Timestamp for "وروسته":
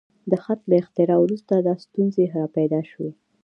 1.21-1.53